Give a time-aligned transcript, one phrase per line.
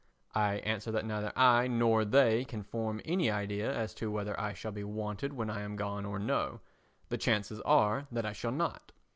[0.33, 4.51] I answer that neither I nor they can form any idea as to whether I
[4.55, 6.61] shall be wanted when I am gone or no.
[7.09, 8.93] The chances are that I shall not.